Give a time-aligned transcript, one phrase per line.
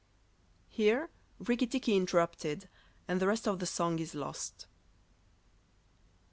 [0.67, 2.67] (Here Rikki tikki interrupted,
[3.07, 4.65] and the rest of the song is lost.)